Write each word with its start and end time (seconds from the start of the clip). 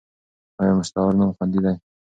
ایا 0.59 0.73
مستعار 0.79 1.11
نوم 1.19 1.31
خوندي 1.37 1.59
دی؟ 1.65 1.73